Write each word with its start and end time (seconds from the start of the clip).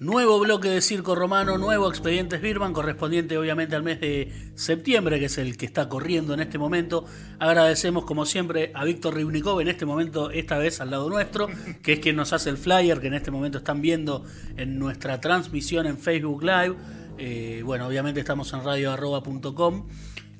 Nuevo 0.00 0.40
bloque 0.40 0.68
de 0.68 0.80
Circo 0.82 1.14
Romano, 1.14 1.56
nuevo 1.56 1.88
Expedientes 1.88 2.42
Birman, 2.42 2.72
correspondiente 2.72 3.38
obviamente 3.38 3.76
al 3.76 3.84
mes 3.84 4.00
de 4.00 4.50
septiembre, 4.56 5.20
que 5.20 5.26
es 5.26 5.38
el 5.38 5.56
que 5.56 5.66
está 5.66 5.88
corriendo 5.88 6.34
en 6.34 6.40
este 6.40 6.58
momento. 6.58 7.04
Agradecemos 7.38 8.04
como 8.04 8.26
siempre 8.26 8.72
a 8.74 8.84
Víctor 8.84 9.14
Ribnikov 9.14 9.60
en 9.60 9.68
este 9.68 9.86
momento, 9.86 10.32
esta 10.32 10.58
vez 10.58 10.80
al 10.80 10.90
lado 10.90 11.08
nuestro, 11.08 11.46
que 11.84 11.92
es 11.92 12.00
quien 12.00 12.16
nos 12.16 12.32
hace 12.32 12.50
el 12.50 12.56
flyer 12.56 13.00
que 13.00 13.06
en 13.06 13.14
este 13.14 13.30
momento 13.30 13.58
están 13.58 13.80
viendo 13.82 14.24
en 14.56 14.80
nuestra 14.80 15.20
transmisión 15.20 15.86
en 15.86 15.96
Facebook 15.96 16.42
Live. 16.42 16.74
Eh, 17.16 17.62
bueno, 17.64 17.86
obviamente 17.86 18.18
estamos 18.18 18.52
en 18.52 18.64
radioarroba.com. 18.64 19.86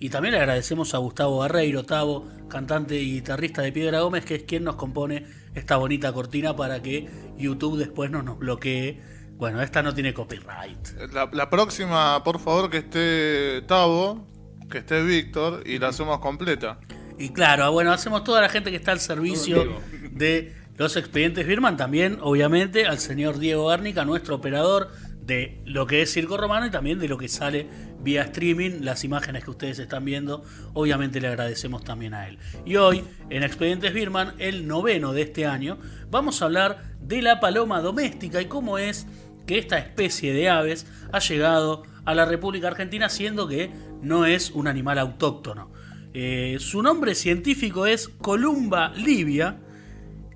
Y 0.01 0.09
también 0.09 0.33
le 0.33 0.41
agradecemos 0.41 0.95
a 0.95 0.99
Gustavo 0.99 1.39
Barreiro, 1.39 1.85
Tavo, 1.85 2.27
cantante 2.49 3.01
y 3.01 3.13
guitarrista 3.13 3.63
de 3.63 3.71
Piedra 3.71 4.01
Gómez, 4.01 4.25
que 4.25 4.35
es 4.35 4.43
quien 4.43 4.65
nos 4.65 4.75
compone 4.75 5.25
esta 5.55 5.77
bonita 5.77 6.13
cortina 6.13 6.57
para 6.57 6.83
que 6.83 7.09
YouTube 7.39 7.79
después 7.79 8.11
no 8.11 8.25
nos 8.25 8.37
bloquee 8.37 9.14
bueno, 9.37 9.61
esta 9.61 9.83
no 9.83 9.93
tiene 9.95 10.15
copyright. 10.15 11.13
La, 11.13 11.51
próxima, 11.51 12.23
por 12.23 12.39
favor, 12.39 12.71
que 12.71 12.79
esté 12.79 13.63
Tavo, 13.67 14.27
que 14.71 14.79
esté 14.79 15.03
Víctor 15.03 15.63
y 15.67 15.79
la 15.79 15.89
hacemos 15.89 16.19
completa. 16.19 16.79
Y 17.19 17.31
claro, 17.31 17.71
bueno, 17.73 17.93
hacemos 17.93 18.25
toda 18.25 18.41
la 18.41 18.49
gente 18.49 18.71
que 18.71 18.77
está 18.77 18.93
al 18.93 19.01
servicio 19.01 19.81
de 20.11 20.55
los 20.77 20.97
expedientes 20.97 21.47
Birman, 21.47 21.77
también, 21.77 22.19
obviamente, 22.21 22.87
al 22.87 22.99
señor 22.99 23.39
Diego 23.39 23.67
Garnica, 23.67 24.05
nuestro 24.05 24.35
operador 24.35 24.91
de 25.21 25.63
lo 25.65 25.87
que 25.87 26.03
es 26.03 26.13
Circo 26.13 26.37
Romano 26.37 26.67
y 26.67 26.71
también 26.71 26.99
de 26.99 27.09
lo 27.09 27.17
que 27.17 27.29
sale 27.29 27.67
vía 28.01 28.23
streaming, 28.23 28.83
las 28.83 29.05
imágenes 29.05 29.45
que 29.45 29.51
ustedes 29.51 29.79
están 29.79 30.05
viendo, 30.05 30.43
obviamente 30.75 31.21
le 31.21 31.29
agradecemos 31.29 31.83
también 31.83 32.13
a 32.13 32.29
él. 32.29 32.39
Y 32.67 32.77
hoy, 32.77 33.05
en 33.31 33.43
Expedientes 33.43 33.95
Birman, 33.95 34.35
el 34.39 34.67
noveno 34.67 35.13
de 35.13 35.23
este 35.23 35.47
año, 35.47 35.79
vamos 36.11 36.43
a 36.43 36.45
hablar 36.45 36.95
de 37.01 37.23
la 37.23 37.41
paloma 37.41 37.81
doméstica 37.81 38.43
y 38.43 38.47
cómo 38.47 38.77
es 38.77 39.07
que 39.47 39.59
esta 39.59 39.79
especie 39.79 40.33
de 40.33 40.49
aves 40.49 40.87
ha 41.13 41.19
llegado 41.19 41.83
a 42.05 42.15
la 42.15 42.25
República 42.25 42.69
Argentina 42.69 43.09
siendo 43.09 43.49
que 43.49 43.71
no 44.03 44.27
es 44.27 44.51
un 44.51 44.69
animal 44.69 44.99
autóctono. 44.99 45.71
Eh, 46.13 46.59
su 46.61 46.83
nombre 46.83 47.15
científico 47.15 47.87
es 47.87 48.09
Columba 48.09 48.93
livia 48.95 49.59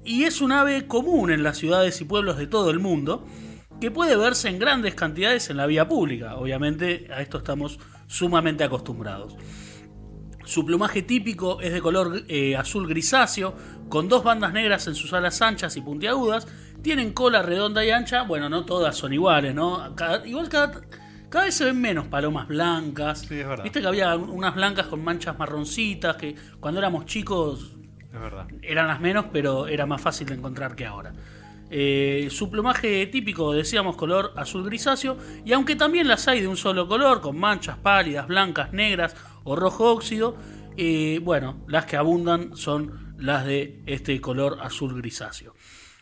y 0.05 0.25
es 0.25 0.41
un 0.41 0.53
ave 0.53 0.87
común 0.87 1.31
en 1.31 1.43
las 1.43 1.59
ciudades 1.59 2.01
y 2.01 2.05
pueblos 2.05 2.39
de 2.39 2.47
todo 2.47 2.71
el 2.71 2.81
mundo 2.81 3.25
que 3.81 3.91
puede 3.91 4.17
verse 4.17 4.49
en 4.49 4.59
grandes 4.59 4.95
cantidades 4.95 5.51
en 5.51 5.57
la 5.57 5.67
vía 5.67 5.87
pública. 5.87 6.37
Obviamente 6.37 7.07
a 7.13 7.21
esto 7.21 7.39
estamos 7.39 7.79
sumamente 8.07 8.65
acostumbrados. 8.65 9.37
Su 10.49 10.65
plumaje 10.65 11.03
típico 11.03 11.61
es 11.61 11.75
de 11.75 11.83
color 11.83 12.23
eh, 12.27 12.57
azul 12.57 12.89
grisáceo, 12.89 13.55
con 13.91 14.09
dos 14.09 14.25
bandas 14.25 14.55
negras 14.55 14.87
en 14.87 14.95
sus 14.95 15.13
alas 15.13 15.43
anchas 15.43 15.77
y 15.77 15.83
puntiagudas 15.83 16.49
tienen 16.81 17.13
cola 17.13 17.43
redonda 17.43 17.85
y 17.85 17.91
ancha, 17.91 18.23
bueno, 18.23 18.49
no 18.49 18.65
todas 18.65 18.97
son 18.97 19.13
iguales, 19.13 19.55
¿no? 19.55 19.95
igual 20.25 20.49
cada, 20.49 20.81
cada 21.29 21.45
vez 21.45 21.55
se 21.55 21.67
ven 21.67 21.79
menos 21.79 22.07
palomas 22.07 22.49
blancas. 22.49 23.27
Sí, 23.29 23.41
es 23.41 23.47
verdad. 23.47 23.63
Viste 23.63 23.83
que 23.83 23.89
había 23.89 24.17
unas 24.17 24.55
blancas 24.55 24.87
con 24.87 25.05
manchas 25.05 25.39
marroncitas, 25.39 26.17
que 26.17 26.35
cuando 26.59 26.81
éramos 26.81 27.05
chicos 27.05 27.77
es 28.11 28.19
verdad. 28.19 28.47
eran 28.63 28.87
las 28.87 29.01
menos, 29.01 29.27
pero 29.31 29.67
era 29.67 29.85
más 29.85 30.01
fácil 30.01 30.29
de 30.29 30.35
encontrar 30.37 30.75
que 30.75 30.87
ahora. 30.87 31.13
Eh, 31.71 32.29
su 32.31 32.51
plumaje 32.51 33.07
típico, 33.09 33.53
decíamos, 33.53 33.97
color 33.97 34.33
azul 34.37 34.65
grisáceo, 34.65 35.19
y 35.45 35.53
aunque 35.53 35.77
también 35.77 36.09
las 36.09 36.27
hay 36.27 36.41
de 36.41 36.49
un 36.49 36.57
solo 36.57 36.89
color, 36.89 37.21
con 37.21 37.39
manchas 37.39 37.77
pálidas, 37.77 38.27
blancas, 38.27 38.73
negras 38.73 39.15
o 39.49 39.57
rojo 39.57 39.91
óxido, 39.91 40.37
eh, 40.77 41.21
bueno, 41.23 41.65
las 41.67 41.87
que 41.87 41.97
abundan 41.97 42.55
son 42.55 43.15
las 43.19 43.47
de 43.47 43.83
este 43.87 44.21
color 44.21 44.59
azul 44.61 44.95
grisáceo. 44.95 45.55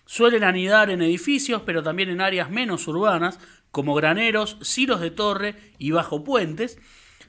Suelen 0.05 0.43
anidar 0.43 0.91
en 0.91 1.01
edificios, 1.01 1.63
pero 1.65 1.83
también 1.83 2.11
en 2.11 2.21
áreas 2.21 2.51
menos 2.51 2.89
urbanas, 2.89 3.39
como 3.71 3.95
graneros, 3.95 4.59
silos 4.63 5.01
de 5.01 5.13
torre 5.13 5.55
y 5.79 5.93
bajo 5.93 6.25
puentes. 6.25 6.79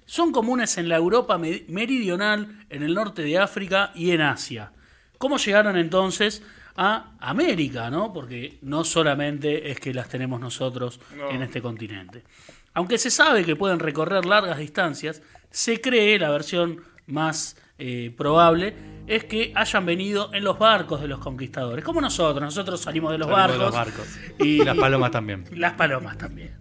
Son 0.06 0.32
comunes 0.32 0.78
en 0.80 0.90
la 0.90 0.96
Europa 0.96 1.38
meridional, 1.38 2.66
en 2.70 2.82
el 2.82 2.96
norte 2.96 3.22
de 3.22 3.38
África 3.38 3.92
y 3.94 4.12
en 4.12 4.22
Asia. 4.22 4.72
¿Cómo 5.20 5.38
llegaron 5.38 5.78
entonces 5.78 6.42
a 6.76 7.16
América? 7.20 7.92
¿no? 7.92 8.12
Porque 8.12 8.58
no 8.64 8.84
solamente 8.84 9.70
es 9.70 9.80
que 9.80 9.94
las 9.94 10.10
tenemos 10.10 10.40
nosotros 10.40 11.00
en 11.30 11.44
este 11.44 11.62
continente. 11.62 12.24
Aunque 12.74 13.00
se 13.00 13.10
sabe 13.10 13.44
que 13.44 13.56
pueden 13.56 13.80
recorrer 13.80 14.26
largas 14.26 14.60
distancias, 14.60 15.24
se 15.52 15.82
cree 15.82 16.20
la 16.20 16.30
versión 16.30 16.82
más 17.08 17.58
eh, 17.80 18.14
probable 18.18 18.76
es 19.08 19.24
que 19.24 19.54
hayan 19.56 19.86
venido 19.86 20.34
en 20.34 20.44
los 20.44 20.60
barcos 20.60 21.00
de 21.00 21.08
los 21.08 21.20
conquistadores, 21.20 21.84
como 21.86 22.02
nosotros, 22.02 22.44
nosotros 22.44 22.82
salimos 22.82 23.12
de 23.12 23.18
los, 23.18 23.30
barcos, 23.30 23.74
Y, 24.40 24.64
las 24.64 24.78
palomas 24.78 25.12
también. 25.12 25.46
Las 25.52 25.74
palomas 25.74 26.18
también. 26.18 26.58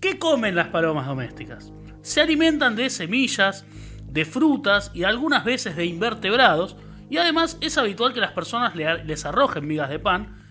¿Qué 0.00 0.18
comen 0.18 0.54
las 0.56 0.68
palomas 0.68 1.06
domésticas? 1.06 1.72
Se 2.02 2.20
alimentan 2.20 2.76
de 2.76 2.90
semillas, 2.90 3.64
de 4.06 4.24
frutas 4.24 4.90
y 4.94 5.04
algunas 5.04 5.44
veces 5.44 5.76
de 5.76 5.86
invertebrados, 5.86 6.76
y 7.08 7.18
además 7.18 7.58
es 7.60 7.78
habitual 7.78 8.12
que 8.12 8.20
las 8.20 8.32
personas 8.32 8.74
les 8.74 9.24
arrojen 9.24 9.66
migas 9.66 9.88
de 9.88 10.00
pan 10.00 10.42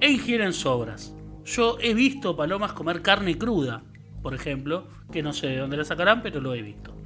e 0.00 0.10
ingieren 0.10 0.52
sobras. 0.52 1.14
Yo 1.44 1.78
he 1.80 1.94
visto 1.94 2.36
palomas 2.36 2.72
comer 2.72 3.00
carne 3.00 3.38
cruda, 3.38 3.82
por 4.24 4.34
ejemplo, 4.34 4.88
que 5.12 5.22
no 5.22 5.34
sé 5.34 5.48
de 5.48 5.58
dónde 5.58 5.76
la 5.76 5.84
sacarán, 5.84 6.22
pero 6.22 6.40
lo 6.40 6.54
he 6.54 6.62
visto. 6.62 6.96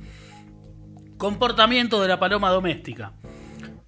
Comportamiento 1.17 2.01
de 2.01 2.07
la 2.07 2.21
paloma 2.21 2.49
doméstica. 2.51 3.13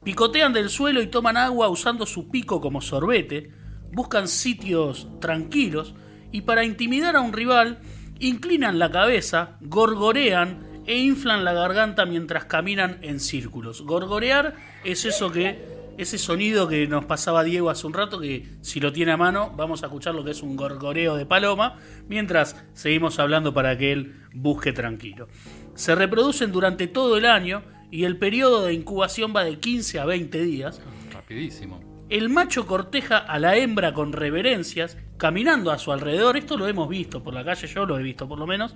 Picotean 0.02 0.52
del 0.52 0.68
suelo 0.68 1.00
y 1.00 1.06
toman 1.06 1.36
agua 1.36 1.68
usando 1.68 2.06
su 2.06 2.28
pico 2.28 2.60
como 2.60 2.80
sorbete, 2.80 3.52
buscan 3.92 4.26
sitios 4.26 5.06
tranquilos 5.20 5.94
y 6.32 6.41
para 6.41 6.64
intimidar 6.64 7.14
a 7.14 7.20
un 7.20 7.32
rival 7.32 7.78
inclinan 8.18 8.80
la 8.80 8.91
cabeza, 8.91 9.58
gorgorean 9.60 10.82
e 10.86 10.98
inflan 10.98 11.44
la 11.44 11.52
garganta 11.52 12.06
mientras 12.06 12.47
caminan 12.47 12.98
en 13.02 13.20
círculos. 13.20 13.82
Gorgorear 13.82 14.56
es 14.82 15.04
eso 15.04 15.30
que 15.30 15.69
ese 15.98 16.18
sonido 16.18 16.68
que 16.68 16.86
nos 16.86 17.04
pasaba 17.04 17.44
Diego 17.44 17.70
hace 17.70 17.86
un 17.86 17.94
rato, 17.94 18.20
que 18.20 18.46
si 18.60 18.80
lo 18.80 18.92
tiene 18.92 19.12
a 19.12 19.16
mano 19.16 19.52
vamos 19.56 19.82
a 19.82 19.86
escuchar 19.86 20.14
lo 20.14 20.24
que 20.24 20.30
es 20.30 20.42
un 20.42 20.56
gorgoreo 20.56 21.16
de 21.16 21.26
paloma, 21.26 21.76
mientras 22.08 22.56
seguimos 22.72 23.18
hablando 23.18 23.52
para 23.52 23.76
que 23.76 23.92
él 23.92 24.14
busque 24.32 24.72
tranquilo. 24.72 25.28
Se 25.74 25.94
reproducen 25.94 26.52
durante 26.52 26.86
todo 26.86 27.16
el 27.16 27.26
año 27.26 27.62
y 27.90 28.04
el 28.04 28.18
periodo 28.18 28.64
de 28.64 28.74
incubación 28.74 29.32
va 29.34 29.44
de 29.44 29.58
15 29.58 30.00
a 30.00 30.04
20 30.04 30.42
días. 30.42 30.80
Rapidísimo. 31.12 31.80
El 32.10 32.28
macho 32.28 32.66
corteja 32.66 33.18
a 33.18 33.38
la 33.38 33.56
hembra 33.56 33.94
con 33.94 34.12
reverencias, 34.12 34.98
caminando 35.16 35.70
a 35.70 35.78
su 35.78 35.92
alrededor. 35.92 36.36
Esto 36.36 36.56
lo 36.56 36.66
hemos 36.66 36.88
visto 36.88 37.22
por 37.22 37.32
la 37.32 37.44
calle, 37.44 37.68
yo 37.68 37.86
lo 37.86 37.96
he 37.98 38.02
visto 38.02 38.26
por 38.26 38.36
lo 38.36 38.48
menos. 38.48 38.74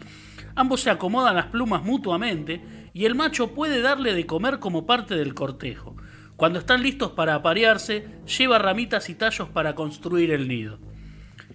Ambos 0.55 0.83
se 0.83 0.91
acomodan 0.91 1.35
las 1.35 1.47
plumas 1.47 1.83
mutuamente 1.83 2.91
y 2.93 3.07
el 3.07 3.17
macho 3.17 3.53
puede 3.53 3.81
darle 3.81 4.15
de 4.15 4.25
comer 4.25 4.61
como 4.61 4.87
parte 4.87 5.17
del 5.17 5.35
cortejo. 5.35 5.97
Cuando 6.37 6.59
están 6.59 6.83
listos 6.83 7.13
para 7.13 7.37
aparearse, 7.37 8.09
lleva 8.39 8.59
ramitas 8.59 9.09
y 9.09 9.15
tallos 9.15 9.49
para 9.49 9.75
construir 9.75 10.33
el 10.33 10.49
nido. 10.49 10.79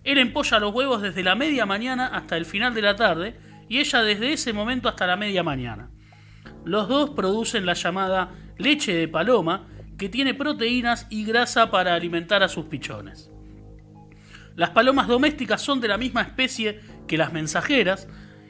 Él 0.03 0.17
empolla 0.17 0.59
los 0.59 0.73
huevos 0.73 1.01
desde 1.01 1.23
la 1.23 1.35
media 1.35 1.65
mañana 1.65 2.07
hasta 2.07 2.37
el 2.37 2.45
final 2.45 2.73
de 2.73 2.81
la 2.81 2.95
tarde 2.95 3.37
y 3.67 3.79
ella 3.79 4.01
desde 4.03 4.33
ese 4.33 4.53
momento 4.53 4.87
hasta 4.87 5.05
la 5.05 5.17
media 5.17 5.43
mañana. 5.43 5.89
Los 6.63 6.87
dos 6.87 7.11
producen 7.11 7.65
la 7.65 7.73
llamada 7.73 8.31
leche 8.57 8.93
de 8.93 9.07
paloma, 9.07 9.67
que 9.97 10.09
tiene 10.09 10.33
proteínas 10.33 11.07
y 11.09 11.25
grasa 11.25 11.69
para 11.71 11.93
alimentar 11.93 12.41
a 12.41 12.47
sus 12.47 12.65
pichones. 12.65 13.29
Las 14.55 14.69
palomas 14.69 15.07
domésticas 15.07 15.61
son 15.61 15.81
de 15.81 15.89
la 15.89 15.97
misma 15.97 16.21
especie 16.21 16.79
que 17.07 17.17
las 17.17 17.33
mensajeras 17.33 18.07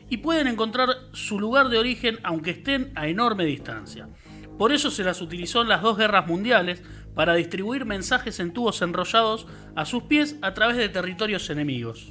y 0.09 0.17
pueden 0.17 0.47
encontrar 0.47 0.89
su 1.13 1.39
lugar 1.39 1.69
de 1.69 1.77
origen 1.77 2.19
aunque 2.23 2.51
estén 2.51 2.91
a 2.95 3.07
enorme 3.07 3.45
distancia. 3.45 4.09
Por 4.59 4.73
eso 4.73 4.91
se 4.91 5.05
las 5.05 5.21
utilizó 5.21 5.61
en 5.61 5.69
las 5.69 5.81
dos 5.81 5.97
guerras 5.97 6.27
mundiales 6.27 6.83
para 7.15 7.33
distribuir 7.33 7.85
mensajes 7.85 8.41
en 8.41 8.51
tubos 8.51 8.81
enrollados 8.81 9.47
a 9.73 9.85
sus 9.85 10.03
pies 10.03 10.35
a 10.41 10.53
través 10.53 10.75
de 10.75 10.89
territorios 10.89 11.49
enemigos. 11.49 12.09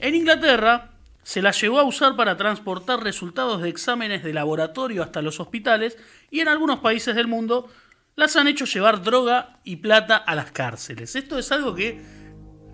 En 0.00 0.16
Inglaterra, 0.16 0.90
se 1.22 1.42
la 1.42 1.52
llevó 1.52 1.78
a 1.78 1.84
usar 1.84 2.16
para 2.16 2.36
transportar 2.36 3.04
resultados 3.04 3.62
de 3.62 3.68
exámenes 3.68 4.24
de 4.24 4.32
laboratorio 4.32 5.04
hasta 5.04 5.22
los 5.22 5.38
hospitales 5.38 5.96
y 6.28 6.40
en 6.40 6.48
algunos 6.48 6.80
países 6.80 7.14
del 7.14 7.28
mundo 7.28 7.70
las 8.16 8.34
han 8.34 8.48
hecho 8.48 8.64
llevar 8.64 9.04
droga 9.04 9.60
y 9.62 9.76
plata 9.76 10.16
a 10.16 10.34
las 10.34 10.50
cárceles. 10.50 11.14
Esto 11.14 11.38
es 11.38 11.52
algo 11.52 11.72
que 11.76 12.02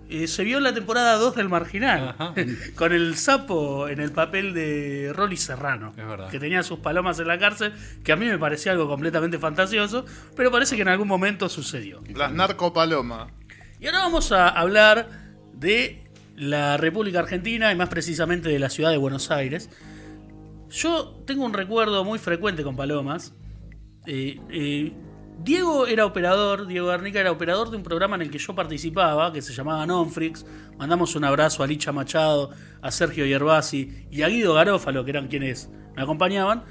eh, 0.09 0.27
se 0.27 0.43
vio 0.43 0.57
en 0.57 0.63
la 0.63 0.73
temporada 0.73 1.15
2 1.15 1.35
del 1.35 1.49
Marginal, 1.49 2.15
con 2.75 2.93
el 2.93 3.15
sapo 3.17 3.87
en 3.87 3.99
el 3.99 4.11
papel 4.11 4.53
de 4.53 5.11
Rolly 5.13 5.37
Serrano, 5.37 5.93
que 6.29 6.39
tenía 6.39 6.63
sus 6.63 6.79
palomas 6.79 7.19
en 7.19 7.27
la 7.27 7.39
cárcel, 7.39 7.73
que 8.03 8.11
a 8.11 8.15
mí 8.15 8.25
me 8.25 8.37
parecía 8.37 8.71
algo 8.71 8.87
completamente 8.87 9.39
fantasioso, 9.39 10.05
pero 10.35 10.51
parece 10.51 10.75
que 10.75 10.81
en 10.81 10.89
algún 10.89 11.07
momento 11.07 11.49
sucedió. 11.49 12.01
Las 12.13 12.31
narcopalomas. 12.31 13.31
Y 13.79 13.87
ahora 13.87 13.99
vamos 13.99 14.31
a 14.31 14.47
hablar 14.49 15.09
de 15.53 16.03
la 16.35 16.77
República 16.77 17.19
Argentina 17.19 17.71
y 17.71 17.75
más 17.75 17.89
precisamente 17.89 18.49
de 18.49 18.59
la 18.59 18.69
ciudad 18.69 18.91
de 18.91 18.97
Buenos 18.97 19.31
Aires. 19.31 19.69
Yo 20.69 21.21
tengo 21.25 21.45
un 21.45 21.53
recuerdo 21.53 22.03
muy 22.03 22.19
frecuente 22.19 22.63
con 22.63 22.75
palomas. 22.75 23.33
Eh, 24.05 24.39
eh, 24.49 24.93
Diego 25.39 25.87
era 25.87 26.05
operador, 26.05 26.67
Diego 26.67 26.87
Garnica 26.87 27.19
era 27.19 27.31
operador 27.31 27.69
de 27.69 27.77
un 27.77 27.83
programa 27.83 28.15
en 28.15 28.21
el 28.23 28.31
que 28.31 28.37
yo 28.37 28.55
participaba, 28.55 29.33
que 29.33 29.41
se 29.41 29.53
llamaba 29.53 29.85
Nonfrix. 29.85 30.45
Mandamos 30.77 31.15
un 31.15 31.25
abrazo 31.25 31.63
a 31.63 31.67
Licha 31.67 31.91
Machado, 31.91 32.51
a 32.81 32.91
Sergio 32.91 33.25
Yerbasi 33.25 34.05
y 34.09 34.21
a 34.21 34.29
Guido 34.29 34.53
Garófalo, 34.53 35.03
que 35.03 35.11
eran 35.11 35.27
quienes 35.27 35.69
me 35.95 36.03
acompañaban. 36.03 36.63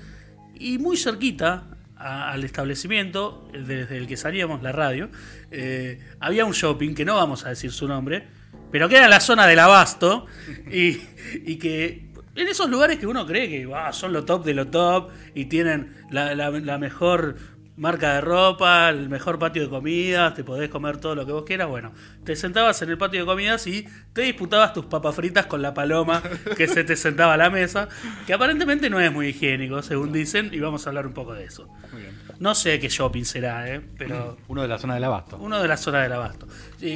Y 0.55 0.79
muy 0.79 0.97
cerquita 0.97 1.65
a- 1.97 2.31
al 2.33 2.45
establecimiento, 2.45 3.47
desde 3.53 3.97
el 3.99 4.07
que 4.07 4.17
salíamos, 4.17 4.63
la 4.63 4.73
radio, 4.73 5.11
eh, 5.51 6.01
había 6.21 6.45
un 6.47 6.53
shopping, 6.53 6.95
que 6.95 7.05
no 7.05 7.17
vamos 7.17 7.45
a 7.45 7.51
decir 7.51 7.73
su 7.73 7.87
nombre, 7.87 8.27
pero 8.71 8.89
que 8.89 8.97
era 8.97 9.05
en 9.05 9.11
la 9.11 9.21
zona 9.21 9.47
del 9.47 9.59
abasto, 9.59 10.27
y, 10.73 10.99
y 11.45 11.57
que 11.57 12.11
en 12.35 12.49
esos 12.49 12.71
lugares 12.71 12.99
que 12.99 13.07
uno 13.07 13.27
cree 13.27 13.49
que 13.51 13.69
son 13.93 14.13
lo 14.15 14.25
top 14.25 14.45
de 14.45 14.55
lo 14.55 14.69
top, 14.69 15.11
y 15.35 15.45
tienen 15.47 15.95
la, 16.11 16.35
la- 16.35 16.51
la 16.51 16.79
mejor 16.79 17.37
marca 17.77 18.15
de 18.15 18.21
ropa, 18.21 18.91
el 18.91 19.09
mejor 19.09 19.39
patio 19.39 19.63
de 19.63 19.69
comidas, 19.69 20.35
te 20.35 20.45
podés 20.45 20.69
comer 20.69 20.99
todo 20.99 21.15
lo 21.15 21.25
que 21.25 21.33
vos 21.33 21.45
quieras, 21.45 21.69
bueno, 21.69 21.93
te 22.25 22.37
sentabas 22.37 22.81
en 22.83 22.91
el 22.91 22.99
patio 22.99 23.21
de 23.21 23.27
comidas 23.27 23.67
y 23.67 23.87
te 24.13 24.23
disputabas 24.23 24.75
tus 24.75 24.85
papas 24.87 25.15
fritas 25.15 25.47
con 25.47 25.63
la 25.63 25.73
paloma 25.73 26.23
que 26.57 26.69
se 26.69 26.85
te 26.85 26.97
sentaba 26.97 27.35
a 27.35 27.37
la 27.37 27.51
mesa, 27.51 27.89
que 28.27 28.35
aparentemente 28.35 28.91
no 28.91 29.01
es 29.01 29.11
muy 29.11 29.29
higiénico, 29.29 29.83
según 29.83 30.13
dicen, 30.13 30.51
y 30.53 30.61
vamos 30.61 30.87
a 30.87 30.91
hablar 30.91 31.07
un 31.07 31.15
poco 31.15 31.33
de 31.35 31.45
eso. 31.45 31.67
Muy 31.93 32.03
bien. 32.03 32.13
No 32.39 32.55
sé 32.55 32.79
qué 32.79 32.89
shopping 32.89 33.25
será, 33.25 33.73
¿eh? 33.73 33.81
pero 33.97 34.37
Uno 34.49 34.63
de 34.63 34.69
la 34.69 34.79
zona 34.79 34.95
del 34.95 35.05
abasto. 35.05 35.39
uno 35.39 35.61
de 35.63 35.69
las 35.69 35.81
zonas 35.81 36.03
del 36.03 36.13
abasto. 36.13 36.47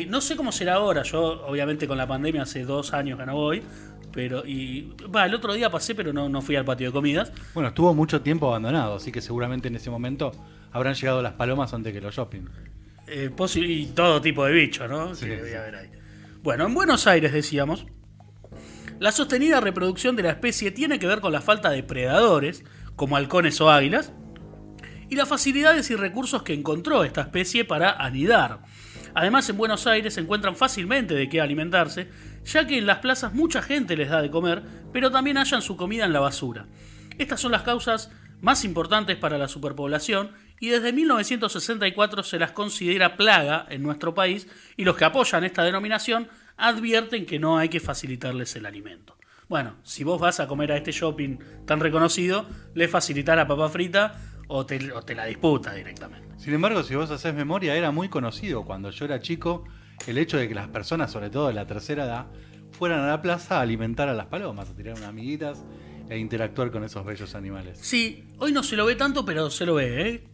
No 0.08 0.20
sé 0.20 0.36
cómo 0.36 0.52
será 0.52 0.74
ahora, 0.74 1.02
yo 1.02 1.46
obviamente 1.46 1.86
con 1.88 1.96
la 1.96 2.06
pandemia 2.06 2.42
hace 2.42 2.64
dos 2.64 2.92
años 2.92 3.18
que 3.18 3.24
no 3.24 3.34
voy, 3.34 3.62
pero 4.12 4.46
y 4.46 4.92
va, 5.14 5.26
el 5.26 5.34
otro 5.34 5.54
día 5.54 5.70
pasé, 5.70 5.94
pero 5.94 6.12
no, 6.12 6.28
no 6.28 6.42
fui 6.42 6.56
al 6.56 6.64
patio 6.64 6.88
de 6.88 6.92
comidas. 6.92 7.32
Bueno, 7.54 7.68
estuvo 7.68 7.94
mucho 7.94 8.20
tiempo 8.22 8.48
abandonado, 8.48 8.96
así 8.96 9.12
que 9.12 9.20
seguramente 9.20 9.68
en 9.68 9.76
ese 9.76 9.90
momento 9.90 10.32
habrán 10.76 10.94
llegado 10.94 11.22
las 11.22 11.32
palomas 11.32 11.72
antes 11.74 11.92
que 11.92 12.00
los 12.00 12.14
shopping. 12.14 12.42
Eh, 13.08 13.30
posi- 13.34 13.66
y 13.66 13.86
todo 13.86 14.20
tipo 14.20 14.44
de 14.44 14.52
bichos, 14.52 14.88
¿no? 14.90 15.14
Sí, 15.14 15.26
que 15.26 15.36
sí. 15.36 15.42
debía 15.42 15.60
haber 15.62 15.74
ahí. 15.76 15.90
Bueno, 16.42 16.66
en 16.66 16.74
Buenos 16.74 17.06
Aires 17.06 17.32
decíamos, 17.32 17.86
la 18.98 19.12
sostenida 19.12 19.60
reproducción 19.60 20.16
de 20.16 20.22
la 20.22 20.30
especie 20.30 20.70
tiene 20.70 20.98
que 20.98 21.06
ver 21.06 21.20
con 21.20 21.32
la 21.32 21.40
falta 21.40 21.70
de 21.70 21.82
predadores, 21.82 22.64
como 22.94 23.16
halcones 23.16 23.60
o 23.60 23.70
águilas, 23.70 24.12
y 25.08 25.16
las 25.16 25.28
facilidades 25.28 25.90
y 25.90 25.96
recursos 25.96 26.42
que 26.42 26.54
encontró 26.54 27.04
esta 27.04 27.20
especie 27.22 27.64
para 27.64 27.92
anidar. 27.92 28.60
Además, 29.14 29.48
en 29.48 29.56
Buenos 29.56 29.86
Aires 29.86 30.14
se 30.14 30.20
encuentran 30.20 30.56
fácilmente 30.56 31.14
de 31.14 31.28
qué 31.28 31.40
alimentarse, 31.40 32.08
ya 32.44 32.66
que 32.66 32.78
en 32.78 32.86
las 32.86 32.98
plazas 32.98 33.32
mucha 33.34 33.62
gente 33.62 33.96
les 33.96 34.10
da 34.10 34.20
de 34.20 34.30
comer, 34.30 34.62
pero 34.92 35.10
también 35.10 35.36
hallan 35.38 35.62
su 35.62 35.76
comida 35.76 36.04
en 36.04 36.12
la 36.12 36.20
basura. 36.20 36.66
Estas 37.18 37.40
son 37.40 37.52
las 37.52 37.62
causas 37.62 38.10
más 38.40 38.64
importantes 38.64 39.16
para 39.16 39.38
la 39.38 39.48
superpoblación 39.48 40.32
y 40.60 40.68
desde 40.68 40.92
1964 40.92 42.22
se 42.22 42.38
las 42.38 42.52
considera 42.52 43.16
plaga 43.16 43.66
en 43.68 43.82
nuestro 43.82 44.14
país 44.14 44.48
y 44.76 44.84
los 44.84 44.96
que 44.96 45.04
apoyan 45.04 45.44
esta 45.44 45.64
denominación 45.64 46.28
advierten 46.56 47.26
que 47.26 47.38
no 47.38 47.58
hay 47.58 47.68
que 47.68 47.80
facilitarles 47.80 48.56
el 48.56 48.66
alimento. 48.66 49.16
Bueno, 49.48 49.76
si 49.82 50.02
vos 50.02 50.20
vas 50.20 50.40
a 50.40 50.48
comer 50.48 50.72
a 50.72 50.76
este 50.76 50.90
shopping 50.90 51.38
tan 51.66 51.80
reconocido, 51.80 52.46
le 52.74 52.88
facilitás 52.88 53.36
la 53.36 53.46
papa 53.46 53.68
frita 53.68 54.20
o 54.48 54.66
te, 54.66 54.92
o 54.92 55.02
te 55.02 55.14
la 55.14 55.26
disputa 55.26 55.72
directamente. 55.72 56.26
Sin 56.38 56.54
embargo, 56.54 56.82
si 56.82 56.94
vos 56.94 57.10
haces 57.10 57.34
memoria, 57.34 57.76
era 57.76 57.90
muy 57.90 58.08
conocido 58.08 58.64
cuando 58.64 58.90
yo 58.90 59.04
era 59.04 59.20
chico 59.20 59.64
el 60.06 60.18
hecho 60.18 60.36
de 60.36 60.48
que 60.48 60.54
las 60.54 60.68
personas, 60.68 61.12
sobre 61.12 61.30
todo 61.30 61.48
de 61.48 61.54
la 61.54 61.66
tercera 61.66 62.04
edad, 62.04 62.26
fueran 62.72 63.00
a 63.00 63.08
la 63.08 63.22
plaza 63.22 63.58
a 63.58 63.62
alimentar 63.62 64.08
a 64.08 64.14
las 64.14 64.26
palomas, 64.26 64.70
a 64.70 64.74
tirar 64.74 64.94
unas 64.94 65.08
amiguitas 65.08 65.64
e 66.08 66.18
interactuar 66.18 66.70
con 66.70 66.84
esos 66.84 67.04
bellos 67.04 67.34
animales. 67.34 67.78
Sí, 67.80 68.24
hoy 68.38 68.52
no 68.52 68.62
se 68.62 68.76
lo 68.76 68.86
ve 68.86 68.94
tanto, 68.94 69.24
pero 69.24 69.50
se 69.50 69.66
lo 69.66 69.74
ve, 69.74 70.10
¿eh? 70.10 70.24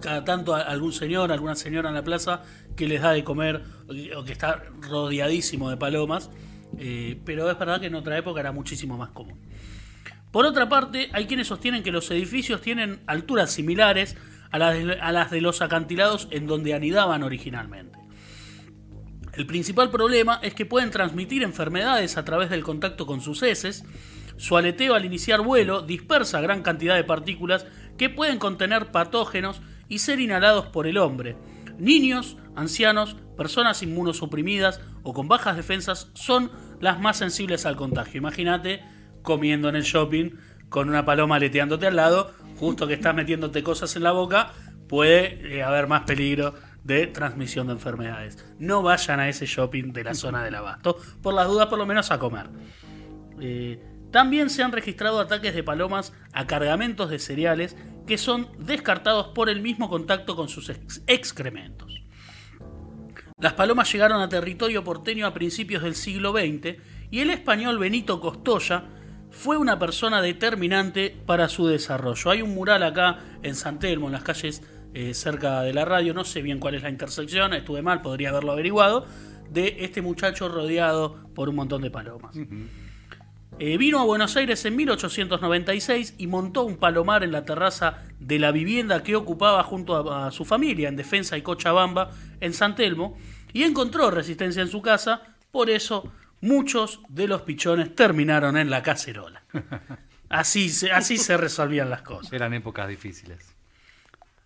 Cada 0.00 0.24
tanto 0.24 0.54
algún 0.54 0.92
señor, 0.92 1.32
alguna 1.32 1.54
señora 1.54 1.88
en 1.88 1.94
la 1.94 2.04
plaza 2.04 2.42
que 2.76 2.86
les 2.86 3.00
da 3.02 3.12
de 3.12 3.24
comer 3.24 3.62
o 4.16 4.24
que- 4.24 4.32
está 4.32 4.62
rodeadísimo 4.80 5.70
de 5.70 5.76
palomas, 5.76 6.30
eh, 6.78 7.18
pero 7.24 7.50
es 7.50 7.58
verdad 7.58 7.80
que 7.80 7.86
en 7.86 7.94
otra 7.94 8.16
época 8.18 8.40
era 8.40 8.52
muchísimo 8.52 8.96
más 8.98 9.10
común. 9.10 9.38
Por 10.30 10.46
otra 10.46 10.68
parte, 10.68 11.10
hay 11.12 11.26
quienes 11.26 11.46
sostienen 11.48 11.82
que 11.82 11.92
los 11.92 12.10
edificios 12.10 12.60
tienen 12.62 13.00
alturas 13.06 13.50
similares 13.50 14.16
a 14.50 14.58
las 15.12 15.30
de 15.30 15.40
los 15.40 15.62
acantilados 15.62 16.28
en 16.30 16.46
donde 16.46 16.74
anidaban 16.74 17.22
originalmente. 17.22 17.98
El 19.34 19.46
principal 19.46 19.90
problema 19.90 20.40
es 20.42 20.52
que 20.54 20.66
pueden 20.66 20.90
transmitir 20.90 21.42
enfermedades 21.42 22.18
a 22.18 22.24
través 22.24 22.50
del 22.50 22.62
contacto 22.62 23.06
con 23.06 23.22
sus 23.22 23.42
heces. 23.42 23.82
Su 24.42 24.56
aleteo 24.56 24.96
al 24.96 25.04
iniciar 25.04 25.40
vuelo 25.40 25.82
dispersa 25.82 26.40
gran 26.40 26.62
cantidad 26.62 26.96
de 26.96 27.04
partículas 27.04 27.64
que 27.96 28.10
pueden 28.10 28.40
contener 28.40 28.90
patógenos 28.90 29.62
y 29.88 30.00
ser 30.00 30.18
inhalados 30.18 30.66
por 30.66 30.88
el 30.88 30.98
hombre. 30.98 31.36
Niños, 31.78 32.36
ancianos, 32.56 33.14
personas 33.36 33.84
inmunosuprimidas 33.84 34.80
o 35.04 35.14
con 35.14 35.28
bajas 35.28 35.54
defensas 35.54 36.10
son 36.14 36.50
las 36.80 36.98
más 36.98 37.18
sensibles 37.18 37.66
al 37.66 37.76
contagio. 37.76 38.18
Imagínate 38.18 38.82
comiendo 39.22 39.68
en 39.68 39.76
el 39.76 39.84
shopping 39.84 40.30
con 40.68 40.88
una 40.88 41.04
paloma 41.04 41.36
aleteándote 41.36 41.86
al 41.86 41.94
lado, 41.94 42.32
justo 42.56 42.88
que 42.88 42.94
estás 42.94 43.14
metiéndote 43.14 43.62
cosas 43.62 43.94
en 43.94 44.02
la 44.02 44.10
boca, 44.10 44.54
puede 44.88 45.54
eh, 45.54 45.62
haber 45.62 45.86
más 45.86 46.02
peligro 46.02 46.54
de 46.82 47.06
transmisión 47.06 47.68
de 47.68 47.74
enfermedades. 47.74 48.44
No 48.58 48.82
vayan 48.82 49.20
a 49.20 49.28
ese 49.28 49.46
shopping 49.46 49.92
de 49.92 50.02
la 50.02 50.14
zona 50.14 50.42
del 50.42 50.56
abasto, 50.56 50.96
por 51.22 51.32
las 51.32 51.46
dudas 51.46 51.68
por 51.68 51.78
lo 51.78 51.86
menos 51.86 52.10
a 52.10 52.18
comer. 52.18 52.48
Eh, 53.40 53.91
también 54.12 54.50
se 54.50 54.62
han 54.62 54.70
registrado 54.72 55.18
ataques 55.18 55.54
de 55.54 55.64
palomas 55.64 56.12
a 56.32 56.46
cargamentos 56.46 57.10
de 57.10 57.18
cereales 57.18 57.76
que 58.06 58.18
son 58.18 58.48
descartados 58.58 59.28
por 59.28 59.48
el 59.48 59.60
mismo 59.60 59.88
contacto 59.88 60.36
con 60.36 60.48
sus 60.48 60.68
ex- 60.68 61.02
excrementos. 61.06 62.02
Las 63.40 63.54
palomas 63.54 63.92
llegaron 63.92 64.20
a 64.22 64.28
territorio 64.28 64.84
porteño 64.84 65.26
a 65.26 65.34
principios 65.34 65.82
del 65.82 65.96
siglo 65.96 66.32
XX 66.32 66.76
y 67.10 67.20
el 67.20 67.30
español 67.30 67.78
Benito 67.78 68.20
Costoya 68.20 68.84
fue 69.30 69.56
una 69.56 69.78
persona 69.78 70.20
determinante 70.22 71.16
para 71.26 71.48
su 71.48 71.66
desarrollo. 71.66 72.30
Hay 72.30 72.42
un 72.42 72.54
mural 72.54 72.82
acá 72.82 73.18
en 73.42 73.54
San 73.54 73.78
Telmo, 73.78 74.06
en 74.06 74.12
las 74.12 74.22
calles 74.22 74.62
eh, 74.94 75.14
cerca 75.14 75.62
de 75.62 75.72
la 75.72 75.84
radio, 75.86 76.12
no 76.12 76.22
sé 76.24 76.42
bien 76.42 76.60
cuál 76.60 76.74
es 76.74 76.82
la 76.82 76.90
intersección, 76.90 77.54
estuve 77.54 77.80
mal, 77.82 78.02
podría 78.02 78.28
haberlo 78.28 78.52
averiguado, 78.52 79.06
de 79.50 79.76
este 79.80 80.02
muchacho 80.02 80.48
rodeado 80.48 81.16
por 81.34 81.48
un 81.48 81.56
montón 81.56 81.80
de 81.82 81.90
palomas. 81.90 82.36
Eh, 83.58 83.76
vino 83.76 84.00
a 84.00 84.04
Buenos 84.04 84.36
Aires 84.36 84.64
en 84.64 84.76
1896 84.76 86.14
y 86.18 86.26
montó 86.26 86.64
un 86.64 86.76
palomar 86.76 87.22
en 87.22 87.32
la 87.32 87.44
terraza 87.44 87.98
de 88.18 88.38
la 88.38 88.50
vivienda 88.50 89.02
que 89.02 89.14
ocupaba 89.14 89.62
junto 89.62 89.96
a, 89.96 90.26
a 90.26 90.30
su 90.30 90.44
familia 90.44 90.88
en 90.88 90.96
Defensa 90.96 91.36
y 91.36 91.42
Cochabamba, 91.42 92.10
en 92.40 92.54
San 92.54 92.74
Telmo, 92.74 93.16
y 93.52 93.62
encontró 93.62 94.10
resistencia 94.10 94.62
en 94.62 94.68
su 94.68 94.82
casa, 94.82 95.22
por 95.50 95.70
eso 95.70 96.10
muchos 96.40 97.00
de 97.08 97.28
los 97.28 97.42
pichones 97.42 97.94
terminaron 97.94 98.56
en 98.56 98.68
la 98.68 98.82
cacerola. 98.82 99.42
Así 100.28 100.70
se, 100.70 100.90
así 100.90 101.18
se 101.18 101.36
resolvían 101.36 101.90
las 101.90 102.00
cosas. 102.00 102.32
Eran 102.32 102.54
épocas 102.54 102.88
difíciles. 102.88 103.54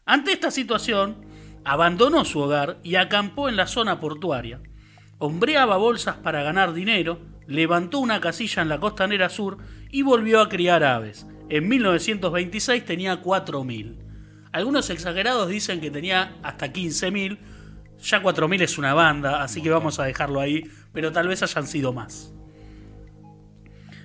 Ante 0.05 0.33
esta 0.33 0.51
situación, 0.51 1.25
abandonó 1.65 2.25
su 2.25 2.41
hogar 2.41 2.79
y 2.83 2.97
acampó 2.97 3.49
en 3.49 3.55
la 3.55 3.69
zona 3.69 4.01
portuaria. 4.01 4.59
Hombreaba 5.19 5.77
bolsas 5.77 6.17
para 6.17 6.43
ganar 6.43 6.73
dinero, 6.73 7.21
levantó 7.47 7.99
una 7.99 8.21
casilla 8.21 8.63
en 8.63 8.69
la 8.69 8.81
costanera 8.81 9.29
sur 9.29 9.59
y 9.91 10.03
volvió 10.03 10.41
a 10.41 10.49
criar 10.49 10.85
aves. 10.85 11.27
En 11.49 11.69
1926 11.69 12.85
tenía 12.85 13.23
4.000. 13.23 13.97
Algunos 14.53 14.91
exagerados 14.91 15.49
dicen 15.49 15.81
que 15.81 15.91
tenía 15.91 16.37
hasta 16.43 16.73
15.000. 16.73 17.39
Ya 18.03 18.23
4.000 18.23 18.63
es 18.63 18.79
una 18.79 18.95
banda, 18.95 19.43
así 19.43 19.63
que 19.63 19.71
vamos 19.71 19.99
a 19.99 20.05
dejarlo 20.05 20.41
ahí, 20.41 20.65
pero 20.93 21.13
tal 21.13 21.29
vez 21.29 21.43
hayan 21.43 21.67
sido 21.67 21.93
más. 21.93 22.33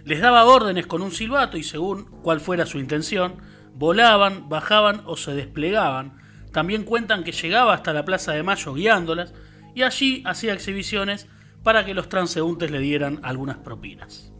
Les 0.03 0.19
daba 0.19 0.45
órdenes 0.45 0.87
con 0.87 1.01
un 1.01 1.11
silbato 1.11 1.57
y 1.57 1.63
según 1.63 2.05
cuál 2.21 2.39
fuera 2.39 2.65
su 2.65 2.79
intención, 2.79 3.37
volaban, 3.73 4.49
bajaban 4.49 5.01
o 5.05 5.15
se 5.15 5.33
desplegaban. 5.33 6.19
También 6.51 6.83
cuentan 6.83 7.23
que 7.23 7.31
llegaba 7.31 7.73
hasta 7.73 7.93
la 7.93 8.05
Plaza 8.05 8.33
de 8.33 8.43
Mayo 8.43 8.73
guiándolas 8.73 9.33
y 9.73 9.83
allí 9.83 10.23
hacía 10.25 10.53
exhibiciones 10.53 11.27
para 11.63 11.85
que 11.85 11.93
los 11.93 12.09
transeúntes 12.09 12.71
le 12.71 12.79
dieran 12.79 13.19
algunas 13.23 13.57
propinas. 13.57 14.31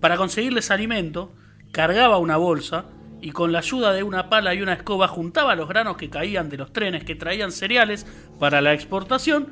Para 0.00 0.16
conseguirles 0.16 0.70
alimento, 0.70 1.32
cargaba 1.72 2.18
una 2.18 2.36
bolsa 2.36 2.86
y 3.20 3.32
con 3.32 3.50
la 3.52 3.58
ayuda 3.58 3.92
de 3.92 4.02
una 4.02 4.28
pala 4.28 4.54
y 4.54 4.62
una 4.62 4.74
escoba 4.74 5.08
juntaba 5.08 5.56
los 5.56 5.68
granos 5.68 5.96
que 5.96 6.08
caían 6.10 6.48
de 6.48 6.56
los 6.56 6.72
trenes 6.72 7.04
que 7.04 7.16
traían 7.16 7.50
cereales 7.52 8.06
para 8.38 8.60
la 8.60 8.72
exportación 8.74 9.48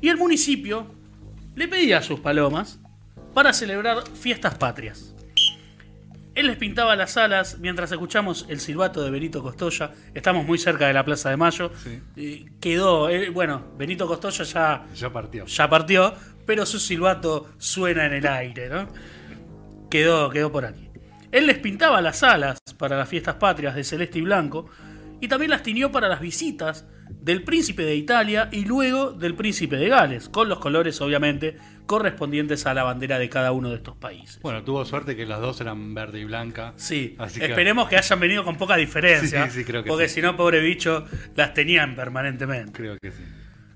y 0.00 0.08
el 0.08 0.16
municipio 0.16 0.86
le 1.56 1.66
pedía 1.66 1.98
a 1.98 2.02
sus 2.02 2.20
palomas 2.20 2.78
para 3.34 3.52
celebrar 3.52 4.04
fiestas 4.14 4.54
patrias. 4.54 5.14
Él 6.36 6.46
les 6.46 6.56
pintaba 6.56 6.94
las 6.94 7.16
alas 7.16 7.58
mientras 7.58 7.90
escuchamos 7.90 8.46
el 8.48 8.60
silbato 8.60 9.02
de 9.02 9.10
Benito 9.10 9.42
Costoya. 9.42 9.90
Estamos 10.14 10.46
muy 10.46 10.56
cerca 10.56 10.86
de 10.86 10.92
la 10.92 11.04
Plaza 11.04 11.30
de 11.30 11.36
Mayo. 11.36 11.72
Sí. 11.82 12.00
Eh, 12.16 12.46
quedó, 12.60 13.08
eh, 13.10 13.30
bueno, 13.30 13.64
Benito 13.76 14.06
Costoya 14.06 14.44
ya, 14.44 14.86
Ya 14.94 15.12
partió. 15.12 15.46
ya 15.46 15.68
partió, 15.68 16.14
pero 16.48 16.64
su 16.64 16.78
silbato 16.78 17.46
suena 17.58 18.06
en 18.06 18.14
el 18.14 18.26
aire, 18.26 18.70
¿no? 18.70 18.88
Quedó, 19.90 20.30
quedó 20.30 20.50
por 20.50 20.64
aquí. 20.64 20.88
Él 21.30 21.46
les 21.46 21.58
pintaba 21.58 22.00
las 22.00 22.22
alas 22.22 22.58
para 22.78 22.96
las 22.96 23.06
fiestas 23.06 23.34
patrias 23.34 23.74
de 23.74 23.84
celeste 23.84 24.20
y 24.20 24.22
blanco 24.22 24.64
y 25.20 25.28
también 25.28 25.50
las 25.50 25.62
tiñó 25.62 25.92
para 25.92 26.08
las 26.08 26.22
visitas 26.22 26.86
del 27.20 27.44
príncipe 27.44 27.82
de 27.82 27.96
Italia 27.96 28.48
y 28.50 28.64
luego 28.64 29.10
del 29.12 29.34
príncipe 29.34 29.76
de 29.76 29.90
Gales, 29.90 30.30
con 30.30 30.48
los 30.48 30.58
colores 30.58 30.98
obviamente 31.02 31.58
correspondientes 31.84 32.64
a 32.64 32.72
la 32.72 32.82
bandera 32.82 33.18
de 33.18 33.28
cada 33.28 33.52
uno 33.52 33.68
de 33.68 33.76
estos 33.76 33.98
países. 33.98 34.40
Bueno, 34.40 34.64
tuvo 34.64 34.86
suerte 34.86 35.16
que 35.16 35.26
las 35.26 35.42
dos 35.42 35.60
eran 35.60 35.92
verde 35.92 36.20
y 36.20 36.24
blanca. 36.24 36.72
Sí, 36.76 37.14
Así 37.18 37.44
esperemos 37.44 37.90
que... 37.90 37.98
hayan 37.98 38.20
venido 38.20 38.42
con 38.42 38.56
poca 38.56 38.76
diferencia, 38.78 39.50
Sí, 39.50 39.58
sí, 39.58 39.64
creo 39.66 39.84
que 39.84 39.88
porque 39.90 40.08
si 40.08 40.22
no, 40.22 40.34
pobre 40.34 40.60
bicho, 40.60 41.04
las 41.36 41.52
tenían 41.52 41.94
permanentemente. 41.94 42.72
Creo 42.72 42.96
que 42.98 43.10
sí. 43.10 43.22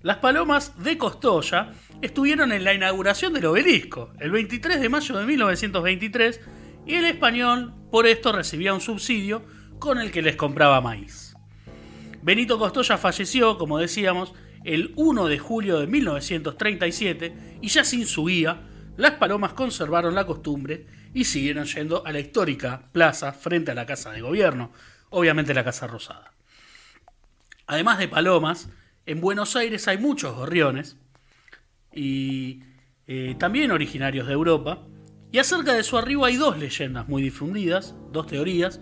Las 0.03 0.17
palomas 0.17 0.83
de 0.83 0.99
Costoya 0.99 1.75
estuvieron 2.01 2.51
en 2.51 2.65
la 2.65 2.75
inauguración 2.75 3.33
del 3.35 3.47
obelisco 3.47 4.13
el 4.19 4.33
23 4.33 4.81
de 4.81 4.89
mayo 4.89 5.17
de 5.17 5.27
1923 5.27 6.41
y 6.85 6.95
el 6.95 7.05
español 7.05 7.73
por 7.93 8.09
esto 8.09 8.33
recibía 8.33 8.75
un 8.75 8.81
subsidio 8.81 9.45
con 9.79 10.01
el 10.01 10.11
que 10.11 10.23
les 10.23 10.35
compraba 10.35 10.81
maíz. 10.81 11.37
Benito 12.21 12.59
Costoya 12.59 12.99
falleció, 12.99 13.59
como 13.59 13.79
decíamos, 13.79 14.35
el 14.65 14.93
1 14.97 15.27
de 15.29 15.39
julio 15.39 15.79
de 15.79 15.87
1937 15.87 17.59
y 17.61 17.69
ya 17.69 17.85
sin 17.85 18.05
su 18.07 18.25
guía, 18.25 18.61
las 18.97 19.13
palomas 19.13 19.53
conservaron 19.53 20.17
la 20.17 20.27
costumbre 20.27 20.87
y 21.15 21.25
siguieron 21.25 21.67
yendo 21.67 22.05
a 22.05 22.11
la 22.11 22.19
histórica 22.19 22.89
plaza 22.91 23.33
frente 23.33 23.71
a 23.71 23.75
la 23.75 23.87
Casa 23.87 24.11
de 24.11 24.21
Gobierno, 24.21 24.73
obviamente 25.11 25.55
la 25.55 25.63
Casa 25.63 25.87
Rosada. 25.87 26.33
Además 27.69 27.99
de 27.99 28.09
palomas, 28.09 28.69
en 29.07 29.21
Buenos 29.21 29.57
Aires 29.57 29.89
hay 29.89 29.99
muchos 29.99 30.35
gorriones 30.35 30.97
y 31.93 32.61
eh, 33.07 33.35
también 33.39 33.71
originarios 33.71 34.27
de 34.27 34.33
Europa. 34.33 34.87
Y 35.31 35.39
acerca 35.39 35.73
de 35.73 35.83
su 35.83 35.97
arribo 35.97 36.25
hay 36.25 36.37
dos 36.37 36.59
leyendas 36.59 37.09
muy 37.09 37.23
difundidas, 37.23 37.95
dos 38.13 38.27
teorías, 38.27 38.81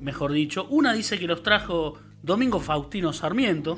mejor 0.00 0.32
dicho. 0.32 0.66
Una 0.70 0.94
dice 0.94 1.18
que 1.18 1.26
los 1.26 1.42
trajo 1.42 1.98
Domingo 2.22 2.58
Faustino 2.58 3.12
Sarmiento, 3.12 3.76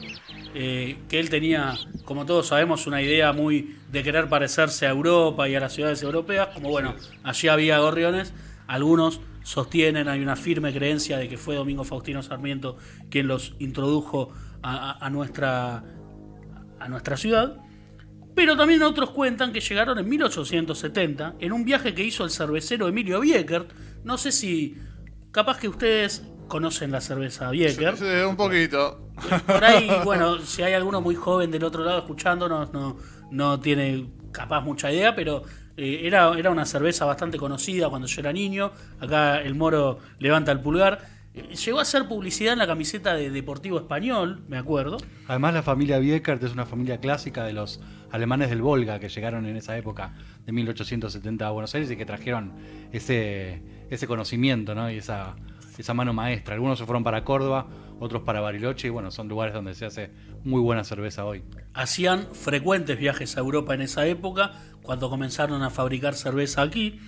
eh, 0.55 0.99
que 1.09 1.19
él 1.19 1.29
tenía, 1.31 1.75
como 2.05 2.27
todos 2.27 2.47
sabemos, 2.47 2.87
una 2.87 3.03
idea 3.03 3.33
muy 3.33 3.77
de 3.91 4.03
querer 4.03 4.29
parecerse 4.29 4.87
a 4.87 4.91
Europa 4.91 5.49
y 5.49 5.57
a 5.57 5.61
las 5.61 5.75
ciudades 5.75 6.03
europeas. 6.03 6.49
Como 6.55 6.71
bueno, 6.71 6.95
allí 7.25 7.49
había 7.49 7.79
gorriones, 7.81 8.33
algunos 8.69 9.21
sostienen, 9.43 10.09
hay 10.09 10.21
una 10.21 10.37
firme 10.37 10.73
creencia 10.73 11.17
de 11.19 11.29
que 11.29 11.37
fue 11.39 11.55
Domingo 11.57 11.85
Faustino 11.85 12.23
Sarmiento 12.23 12.77
quien 13.11 13.27
los 13.29 13.55
introdujo 13.59 14.33
a, 14.63 14.91
a- 14.93 15.07
a 15.07 15.11
nuestra, 15.11 15.83
a 16.79 16.89
nuestra 16.89 17.17
ciudad. 17.17 17.57
Pero 18.35 18.57
también 18.57 18.83
otros 18.83 19.11
cuentan 19.11 19.53
que 19.53 19.61
llegaron 19.61 19.99
en 19.99 20.09
1870 20.09 21.35
en 21.41 21.53
un 21.53 21.65
viaje 21.65 21.95
que 21.95 22.05
hizo 22.05 22.25
el 22.25 22.31
cervecero 22.31 22.87
Emilio 22.89 23.21
Biekert. 23.21 23.73
No 24.05 24.17
sé 24.19 24.33
si 24.33 24.77
capaz 25.33 25.59
que 25.59 25.69
ustedes 25.69 26.23
conocen 26.49 26.91
la 26.93 27.01
cerveza 27.01 27.51
Biekert. 27.51 27.99
Sí, 27.99 28.05
un 28.29 28.37
poquito. 28.37 29.09
Por 29.47 29.65
ahí, 29.65 29.91
bueno, 30.05 30.39
si 30.39 30.63
hay 30.63 30.73
alguno 30.75 31.01
muy 31.01 31.15
joven 31.15 31.51
del 31.51 31.65
otro 31.65 31.85
lado 31.85 31.99
escuchándonos, 31.99 32.73
no, 32.73 32.97
no 33.31 33.61
tiene 33.61 34.07
capaz 34.33 34.61
mucha 34.61 34.93
idea, 34.93 35.15
pero 35.15 35.43
eh, 35.77 36.03
era, 36.05 36.33
era 36.39 36.51
una 36.51 36.67
cerveza 36.67 37.05
bastante 37.05 37.39
conocida 37.39 37.89
cuando 37.89 38.07
yo 38.09 38.21
era 38.21 38.33
niño. 38.33 38.73
Acá 39.01 39.41
el 39.41 39.55
moro 39.55 39.99
levanta 40.19 40.53
el 40.53 40.61
pulgar. 40.61 41.01
Eh, 41.35 41.55
Llegó 41.55 41.79
a 41.79 41.83
hacer 41.83 42.07
publicidad 42.09 42.53
en 42.53 42.59
la 42.59 42.67
camiseta 42.67 43.15
de 43.15 43.31
Deportivo 43.31 43.79
Español, 43.79 44.43
me 44.49 44.59
acuerdo. 44.59 44.99
Además, 45.29 45.55
la 45.55 45.63
familia 45.63 45.99
Biekert 45.99 46.43
es 46.43 46.53
una 46.53 46.67
familia 46.67 46.99
clásica 46.99 47.45
de 47.45 47.53
los 47.53 47.81
alemanes 48.11 48.51
del 48.51 48.63
Volga 48.63 48.99
que 48.99 49.09
llegaron 49.09 49.47
en 49.47 49.57
esa 49.57 49.77
época 49.77 50.15
de 50.45 50.53
1870 50.53 51.47
a 51.47 51.51
Buenos 51.51 51.75
Aires 51.75 51.91
y 51.91 51.97
que 51.97 52.05
trajeron 52.05 52.53
ese, 52.93 53.63
ese 53.89 54.07
conocimiento 54.07 54.75
¿no? 54.75 54.91
y 54.91 54.97
esa, 54.97 55.37
esa 55.79 55.95
mano 55.95 56.13
maestra. 56.13 56.55
Algunos 56.55 56.79
se 56.79 56.85
fueron 56.85 57.05
para 57.05 57.25
Córdoba, 57.25 57.69
otros 58.01 58.23
para 58.23 58.41
Bariloche 58.41 58.89
y 58.89 58.91
bueno, 58.91 59.11
son 59.11 59.29
lugares 59.29 59.55
donde 59.55 59.75
se 59.75 59.87
hace 59.87 60.11
muy 60.43 60.61
buena 60.61 60.83
cerveza 60.83 61.25
hoy. 61.25 61.45
hacían 61.75 62.27
frecuentes 62.33 62.99
viajes 62.99 63.37
a 63.37 63.41
Europa 63.41 63.75
en 63.75 63.83
esa 63.83 64.07
época, 64.07 64.53
cuando 64.83 65.09
comenzaron 65.09 65.63
a 65.63 65.71
fabricar 65.71 66.15
cerveza 66.15 66.63
aquí. 66.63 66.99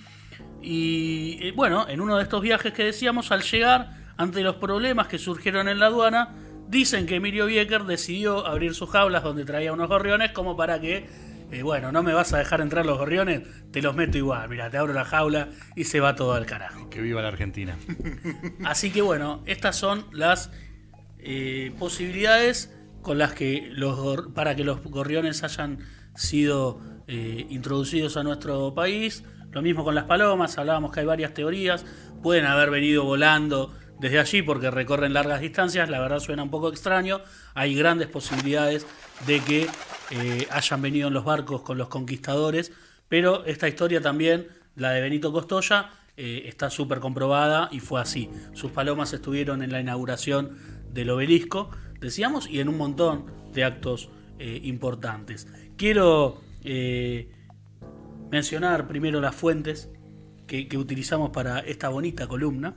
Y 0.61 1.39
eh, 1.41 1.51
bueno, 1.53 1.89
en 1.89 1.99
uno 1.99 2.17
de 2.17 2.23
estos 2.23 2.41
viajes 2.41 2.71
que 2.71 2.85
decíamos, 2.85 3.31
al 3.31 3.41
llegar, 3.41 3.89
ante 4.15 4.41
los 4.41 4.55
problemas 4.55 5.07
que 5.07 5.17
surgieron 5.17 5.67
en 5.67 5.79
la 5.79 5.87
aduana, 5.87 6.35
dicen 6.67 7.05
que 7.05 7.15
Emilio 7.15 7.47
Biecker 7.47 7.83
decidió 7.83 8.45
abrir 8.45 8.73
sus 8.73 8.89
jaulas 8.89 9.23
donde 9.23 9.45
traía 9.45 9.73
unos 9.73 9.89
gorriones 9.89 10.31
como 10.31 10.55
para 10.55 10.79
que, 10.79 11.07
eh, 11.51 11.63
bueno, 11.63 11.91
no 11.91 12.03
me 12.03 12.13
vas 12.13 12.33
a 12.33 12.37
dejar 12.37 12.61
entrar 12.61 12.85
los 12.85 12.97
gorriones, 12.97 13.41
te 13.71 13.81
los 13.81 13.95
meto 13.95 14.17
igual, 14.17 14.47
mira, 14.47 14.69
te 14.69 14.77
abro 14.77 14.93
la 14.93 15.05
jaula 15.05 15.49
y 15.75 15.83
se 15.83 15.99
va 15.99 16.15
todo 16.15 16.33
al 16.33 16.45
carajo. 16.45 16.89
Que 16.89 17.01
viva 17.01 17.21
la 17.21 17.27
Argentina. 17.29 17.75
Así 18.63 18.91
que 18.91 19.01
bueno, 19.01 19.41
estas 19.45 19.75
son 19.75 20.05
las 20.11 20.51
eh, 21.25 21.71
posibilidades 21.79 22.73
con 23.01 23.17
las 23.17 23.33
que 23.33 23.69
los 23.71 24.27
para 24.33 24.55
que 24.55 24.63
los 24.63 24.83
gorriones 24.83 25.43
hayan 25.43 25.79
sido 26.15 26.81
eh, 27.07 27.47
introducidos 27.49 28.17
a 28.17 28.23
nuestro 28.23 28.73
país. 28.73 29.23
Lo 29.51 29.61
mismo 29.61 29.83
con 29.83 29.95
las 29.95 30.05
palomas, 30.05 30.57
hablábamos 30.57 30.91
que 30.91 30.99
hay 30.99 31.05
varias 31.05 31.33
teorías, 31.33 31.85
pueden 32.21 32.45
haber 32.45 32.71
venido 32.71 33.03
volando 33.05 33.73
desde 33.99 34.19
allí 34.19 34.41
porque 34.41 34.69
recorren 34.69 35.13
largas 35.13 35.39
distancias, 35.39 35.89
la 35.89 36.01
verdad 36.01 36.19
suena 36.19 36.43
un 36.43 36.49
poco 36.49 36.69
extraño, 36.69 37.21
hay 37.53 37.75
grandes 37.75 38.07
posibilidades 38.07 38.85
de 39.27 39.39
que 39.41 39.67
eh, 40.11 40.47
hayan 40.49 40.81
venido 40.81 41.07
en 41.07 41.13
los 41.13 41.23
barcos 41.23 41.61
con 41.61 41.77
los 41.77 41.87
conquistadores, 41.87 42.73
pero 43.07 43.45
esta 43.45 43.67
historia 43.67 44.01
también, 44.01 44.47
la 44.75 44.91
de 44.91 45.01
Benito 45.01 45.31
Costoya, 45.31 45.91
está 46.15 46.69
súper 46.69 46.99
comprobada 46.99 47.69
y 47.71 47.79
fue 47.79 47.99
así. 47.99 48.29
Sus 48.53 48.71
palomas 48.71 49.13
estuvieron 49.13 49.63
en 49.63 49.71
la 49.71 49.79
inauguración 49.79 50.82
del 50.93 51.09
obelisco, 51.09 51.69
decíamos, 51.99 52.49
y 52.49 52.59
en 52.59 52.69
un 52.69 52.77
montón 52.77 53.25
de 53.53 53.63
actos 53.63 54.09
eh, 54.39 54.61
importantes. 54.63 55.47
Quiero 55.77 56.41
eh, 56.63 57.29
mencionar 58.31 58.87
primero 58.87 59.21
las 59.21 59.35
fuentes 59.35 59.89
que, 60.47 60.67
utilizamos 60.77 61.31
para 61.31 61.59
esta 61.59 61.89
bonita 61.89 62.27
columna, 62.27 62.75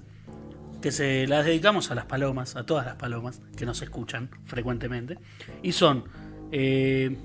que 0.81 0.91
se 0.93 1.27
las 1.27 1.45
dedicamos 1.45 1.91
a 1.91 1.95
las 1.95 2.07
palomas, 2.07 2.57
a 2.57 2.65
todas 2.65 2.87
las 2.87 2.97
palomas 2.97 3.43
que 3.57 3.67
nos 3.67 3.83
escuchan 3.83 4.31
frecuentemente, 4.45 5.19
y 5.63 5.73
son 5.73 6.05
eh, 6.53 7.17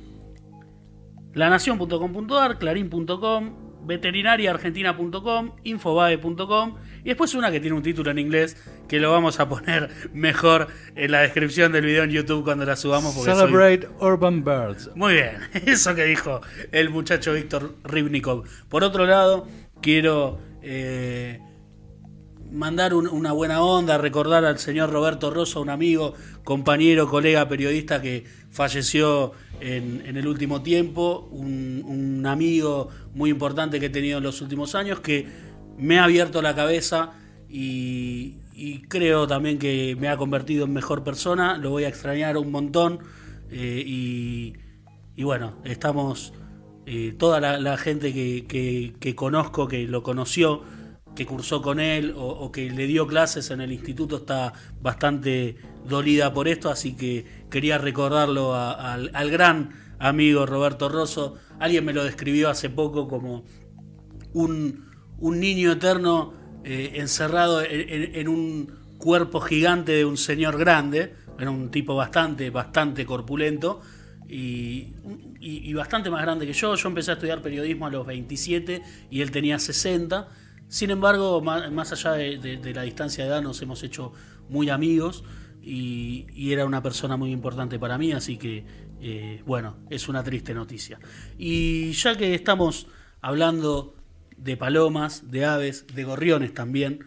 lanación.com.ar, 1.34 2.58
clarín.com, 2.58 3.72
veterinariaargentina.com, 3.86 5.52
infobae.com 5.64 6.76
y 7.04 7.08
después 7.08 7.34
una 7.34 7.52
que 7.52 7.60
tiene 7.60 7.76
un 7.76 7.84
título 7.84 8.12
en 8.12 8.20
inglés 8.20 8.58
que 8.92 9.00
lo 9.00 9.10
vamos 9.10 9.40
a 9.40 9.48
poner 9.48 9.90
mejor 10.14 10.68
en 10.98 11.12
la 11.12 11.22
descripción 11.22 11.72
del 11.72 11.86
video 11.86 12.04
en 12.04 12.10
YouTube 12.10 12.44
cuando 12.44 12.66
la 12.66 12.76
subamos 12.76 13.16
porque 13.16 13.32
soy- 13.32 13.40
Celebrate 13.40 13.88
Urban 14.02 14.44
Birds. 14.44 14.90
muy 14.96 15.14
bien, 15.14 15.38
eso 15.66 15.96
que 15.96 16.04
dijo 16.04 16.42
el 16.74 16.90
muchacho 16.90 17.32
Víctor 17.34 17.74
Ribnikov. 17.86 18.44
Por 18.68 18.84
otro 18.84 19.06
lado, 19.06 19.48
quiero 19.82 20.40
eh, 20.62 21.40
mandar 22.52 22.94
un- 22.94 23.08
una 23.08 23.32
buena 23.32 23.64
onda, 23.64 23.98
recordar 23.98 24.44
al 24.44 24.60
señor 24.60 24.90
Roberto 24.92 25.32
Rosa, 25.32 25.60
un 25.62 25.70
amigo, 25.70 26.14
compañero, 26.44 27.08
colega, 27.08 27.48
periodista 27.48 28.02
que 28.02 28.26
falleció 28.52 29.32
en, 29.62 30.04
en 30.06 30.18
el 30.18 30.28
último 30.28 30.62
tiempo, 30.64 31.30
un, 31.32 31.82
un 31.86 32.26
amigo 32.26 32.90
muy 33.14 33.30
importante 33.30 33.80
que 33.80 33.86
he 33.86 33.90
tenido 33.90 34.18
en 34.18 34.24
los 34.26 34.42
últimos 34.42 34.76
años, 34.76 35.00
que 35.00 35.28
me 35.78 35.98
ha 35.98 36.04
abierto 36.04 36.42
la 36.42 36.54
cabeza 36.56 37.12
y, 37.50 38.36
y 38.54 38.82
creo 38.84 39.28
también 39.28 39.58
que 39.60 39.96
me 40.00 40.08
ha 40.10 40.18
convertido 40.18 40.66
en 40.66 40.74
mejor 40.74 41.04
persona, 41.04 41.58
lo 41.58 41.70
voy 41.70 41.84
a 41.86 41.88
extrañar 41.88 42.38
un 42.38 42.52
montón 42.52 43.00
eh, 43.50 43.84
y, 43.86 44.54
y 45.16 45.24
bueno, 45.24 45.58
estamos 45.64 46.34
eh, 46.86 47.14
toda 47.18 47.40
la, 47.40 47.78
gente 47.78 48.12
que, 48.12 49.16
conozco, 49.16 49.68
que 49.68 49.88
lo 49.88 50.02
conoció, 50.02 50.64
que 51.16 51.26
cursó 51.26 51.62
con 51.62 51.80
él 51.80 52.14
o, 52.18 52.52
que 52.52 52.72
le 52.72 52.88
dio 52.88 53.06
clases 53.06 53.52
en 53.52 53.62
el 53.62 53.72
instituto 53.72 54.18
está 54.18 54.54
bastante 54.82 55.58
dolida 55.88 56.34
por 56.34 56.48
esto, 56.48 56.70
así 56.70 56.96
que 56.96 57.46
quería 57.52 57.78
recordarlo 57.78 58.56
al, 58.56 59.32
gran 59.32 59.72
amigo 60.00 60.46
Roberto 60.46 60.90
Rosso. 60.90 61.36
Alguien 61.60 61.86
me 61.86 61.94
lo 61.94 62.04
describió 62.04 62.50
hace 62.50 62.70
poco 62.70 63.08
como 63.08 63.44
un 64.34 64.84
niño 65.20 65.72
eterno 65.74 66.41
eh, 66.64 66.94
encerrado 66.96 67.62
en, 67.64 68.28
un 68.28 68.72
cuerpo 68.98 69.40
gigante 69.42 69.94
de 69.94 70.06
un 70.06 70.18
señor 70.18 70.58
grande, 70.58 71.16
era 71.40 71.50
un 71.50 71.72
tipo 71.72 71.96
bastante, 71.96 72.50
bastante 72.52 73.06
corpulento 73.06 73.82
y, 74.28 75.74
bastante 75.74 76.10
más 76.10 76.22
grande 76.22 76.46
que 76.46 76.54
yo. 76.54 76.76
Yo 76.76 76.88
empecé 76.88 77.12
a 77.12 77.14
estudiar 77.16 77.42
periodismo 77.42 77.88
a 77.88 77.90
los 77.90 78.06
27 78.06 78.82
y 79.10 79.22
él 79.22 79.32
tenía 79.32 79.58
60. 79.58 80.28
Sin 80.68 80.92
embargo, 80.92 81.42
más, 81.42 81.92
allá 81.92 82.12
de, 82.12 82.74
la 82.74 82.84
distancia 82.84 83.24
de 83.24 83.30
edad, 83.32 83.42
nos 83.42 83.62
hemos 83.62 83.82
hecho 83.84 84.14
muy 84.48 84.70
amigos 84.70 85.24
y, 85.64 86.28
y 86.34 86.54
era 86.54 86.66
una 86.66 86.84
persona 86.84 87.18
muy 87.18 87.32
importante 87.32 87.80
para 87.80 87.98
mí, 87.98 88.12
así 88.12 88.38
que, 88.38 88.64
eh, 89.02 89.42
bueno, 89.46 89.78
es 89.90 90.08
una 90.08 90.24
triste 90.24 90.54
noticia. 90.54 91.00
Y 91.38 91.92
ya 91.94 92.16
que 92.16 92.36
estamos 92.36 92.88
hablando 93.22 93.96
de 94.44 94.58
palomas, 94.58 95.30
de 95.32 95.46
aves, 95.46 95.86
de 95.94 96.04
gorriones 96.04 96.54
también, 96.54 97.06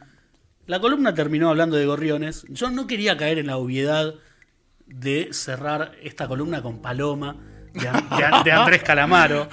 La 0.67 0.81
columna 0.81 1.13
terminó 1.15 1.51
hablando 1.51 1.77
de 1.77 1.85
gorriones. 1.85 2.47
Yo 2.49 2.71
no 2.71 2.87
quería 2.87 3.17
caer 3.19 3.39
en 3.39 3.49
la 3.49 3.59
obviedad 3.59 4.15
de 4.87 5.29
cerrar 5.33 5.93
esta 6.03 6.27
columna 6.27 6.63
con 6.63 6.81
Paloma 6.81 7.37
de, 7.75 7.87
An- 7.89 8.09
de 8.17 8.25
An- 8.25 8.45
de 8.45 8.53
Andrés 8.53 8.83
Calamaro. 8.83 9.49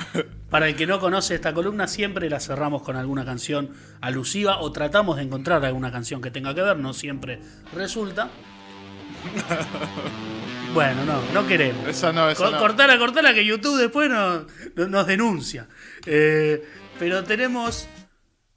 Para 0.49 0.67
el 0.69 0.75
que 0.77 0.85
no 0.87 0.99
conoce 1.01 1.35
esta 1.35 1.53
columna, 1.53 1.87
siempre 1.87 2.29
la 2.29 2.39
cerramos 2.39 2.81
con 2.83 2.95
alguna 2.95 3.25
canción 3.25 3.71
alusiva 3.99 4.59
o 4.61 4.71
tratamos 4.71 5.17
de 5.17 5.23
encontrar 5.23 5.65
alguna 5.65 5.91
canción 5.91 6.21
que 6.21 6.31
tenga 6.31 6.53
que 6.55 6.61
ver, 6.61 6.77
no 6.77 6.93
siempre 6.93 7.39
resulta. 7.75 8.29
Bueno, 10.73 11.03
no, 11.03 11.21
no 11.33 11.45
queremos. 11.47 11.85
Esa 11.85 12.13
no, 12.13 12.29
esa 12.29 12.45
Co- 12.45 12.51
no. 12.51 12.57
Cortala, 12.59 12.97
cortala, 12.97 13.33
que 13.33 13.43
YouTube 13.45 13.77
después 13.77 14.09
nos, 14.09 14.45
nos 14.89 15.05
denuncia. 15.05 15.67
Eh, 16.05 16.63
pero 17.01 17.23
tenemos 17.23 17.87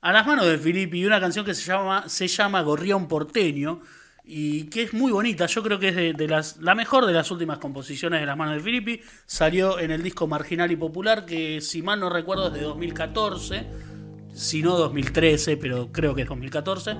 a 0.03 0.13
las 0.13 0.27
manos 0.27 0.45
de 0.45 0.59
Filippi 0.59 1.07
una 1.07 1.19
canción 1.19 1.47
que 1.47 1.55
se 1.55 1.63
llama, 1.65 2.11
se 2.11 2.29
llama 2.29 2.61
Gorrión 2.61 3.09
Porteño 3.09 3.81
y 4.23 4.65
que 4.65 4.83
es 4.83 4.93
muy 4.93 5.13
bonita. 5.13 5.47
Yo 5.47 5.63
creo 5.63 5.79
que 5.79 5.89
es 5.89 5.97
de, 6.19 6.29
las, 6.29 6.59
la 6.59 6.75
mejor 6.75 7.07
de 7.07 7.15
las 7.15 7.31
últimas 7.31 7.57
composiciones 7.57 8.21
de 8.21 8.27
las 8.27 8.37
manos 8.37 8.57
de 8.57 8.61
Filippi. 8.61 9.01
Salió 9.25 9.79
en 9.79 9.91
el 9.91 10.03
disco 10.03 10.27
Marginal 10.27 10.71
y 10.71 10.77
Popular, 10.77 11.25
que 11.25 11.63
si 11.63 11.81
mal 11.81 12.01
no 12.01 12.11
recuerdo 12.11 12.49
es 12.49 12.53
de 12.53 12.61
2014, 12.61 13.67
si 14.35 14.63
no 14.63 14.77
2013, 14.77 15.57
pero 15.57 15.91
creo 15.91 16.15
que 16.15 16.21
es 16.21 16.29
2014, 16.29 16.97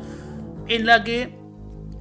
en 0.69 0.87
la 0.87 1.05
que 1.05 1.37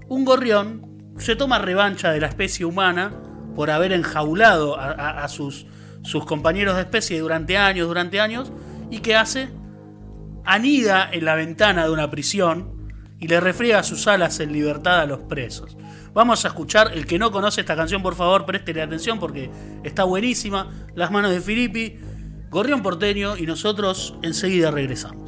un 0.07 0.23
gorrión 0.23 1.13
se 1.17 1.35
toma 1.35 1.59
revancha 1.59 2.13
de 2.13 2.21
la 2.21 2.27
especie 2.27 2.65
humana 2.65 3.11
por 3.57 3.71
haber 3.71 3.91
enjaulado 3.91 4.79
a, 4.79 4.85
a- 4.91 5.23
a 5.25 5.27
sus, 5.27 5.65
sus 6.01 6.23
compañeros 6.25 6.75
de 6.77 6.83
especie 6.83 7.19
durante 7.19 7.57
años, 7.57 7.89
durante 7.89 8.21
años, 8.21 8.53
y 8.89 8.99
que 8.99 9.15
hace, 9.15 9.49
anida 10.45 11.09
en 11.11 11.25
la 11.25 11.35
ventana 11.35 11.85
de 11.85 11.91
una 11.91 12.09
prisión 12.09 12.91
y 13.19 13.27
le 13.27 13.39
refriega 13.39 13.83
sus 13.83 14.07
alas 14.07 14.39
en 14.39 14.51
libertad 14.51 15.01
a 15.01 15.05
los 15.05 15.19
presos. 15.19 15.77
Vamos 16.13 16.45
a 16.45 16.49
escuchar, 16.49 16.91
el 16.93 17.05
que 17.07 17.17
no 17.17 17.31
conoce 17.31 17.61
esta 17.61 17.75
canción, 17.75 18.03
por 18.03 18.15
favor, 18.15 18.45
préstele 18.45 18.81
atención 18.81 19.19
porque 19.19 19.49
está 19.83 20.03
buenísima. 20.03 20.69
Las 20.93 21.09
manos 21.09 21.31
de 21.31 21.41
Filippi, 21.41 21.97
Gorrión 22.49 22.83
Porteño 22.83 23.35
y 23.37 23.47
nosotros 23.47 24.15
enseguida 24.21 24.69
regresamos. 24.69 25.22